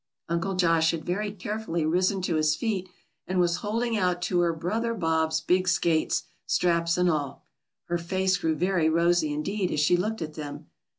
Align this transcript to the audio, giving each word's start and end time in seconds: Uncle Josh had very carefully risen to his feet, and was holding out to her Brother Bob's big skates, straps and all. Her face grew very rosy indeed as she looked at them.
Uncle 0.29 0.55
Josh 0.55 0.89
had 0.89 1.05
very 1.05 1.31
carefully 1.31 1.85
risen 1.85 2.23
to 2.23 2.37
his 2.37 2.55
feet, 2.55 2.89
and 3.27 3.39
was 3.39 3.57
holding 3.57 3.95
out 3.95 4.19
to 4.19 4.39
her 4.39 4.51
Brother 4.51 4.95
Bob's 4.95 5.41
big 5.41 5.67
skates, 5.67 6.23
straps 6.47 6.97
and 6.97 7.07
all. 7.07 7.45
Her 7.83 7.99
face 7.99 8.37
grew 8.37 8.55
very 8.55 8.89
rosy 8.89 9.31
indeed 9.31 9.69
as 9.69 9.79
she 9.79 9.95
looked 9.95 10.23
at 10.23 10.33
them. 10.33 10.69